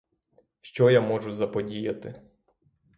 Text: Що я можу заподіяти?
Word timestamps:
Що 0.61 0.89
я 0.89 1.01
можу 1.01 1.33
заподіяти? 1.33 2.21